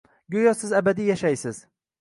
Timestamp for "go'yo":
0.35-0.53